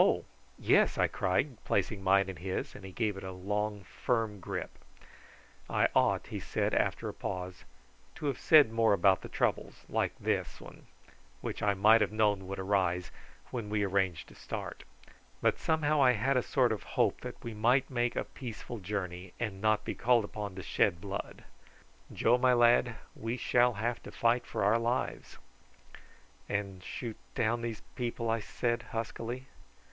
[0.00, 0.26] "Oh!
[0.56, 4.78] yes," I cried, placing mine in his, and he gave it a long, firm grip.
[5.68, 7.64] "I ought," he said, after a pause,
[8.14, 10.86] "to have said more about the troubles, like this one,
[11.40, 13.10] which I might have known would arise,
[13.50, 14.84] when we arranged to start;
[15.42, 19.32] but somehow I had a sort of hope that we might make a peaceful journey,
[19.40, 21.42] and not be called upon to shed blood.
[22.12, 25.38] Joe, my lad, we shall have to fight for our lives."
[26.48, 29.46] "And shoot down these people?" I said huskily.